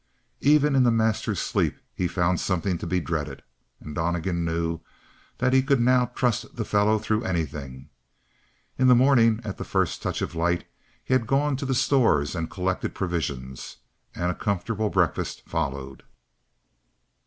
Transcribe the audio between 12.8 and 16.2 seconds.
provisions. And a comfortable breakfast followed.